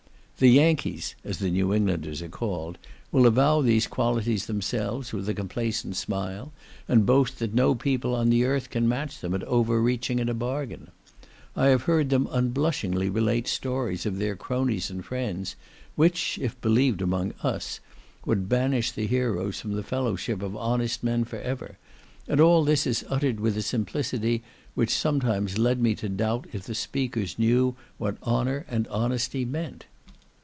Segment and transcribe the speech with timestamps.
[0.41, 2.79] The yankees (as the New Englanders are called)
[3.11, 6.51] will avow these qualities themselves with a complacent smile,
[6.87, 10.27] and boast that no people on the earth can match them at over reaching in
[10.29, 10.89] a bargain.
[11.55, 15.55] I have heard them unblushingly relate stories of their cronies and friends,
[15.95, 17.79] which, if believed among us,
[18.25, 21.77] would banish the heroes from the fellowship of honest men for ever;
[22.27, 24.41] and all this is uttered with a simplicity
[24.73, 29.85] which sometimes led me to doubt if the speakers knew what honour and honesty meant.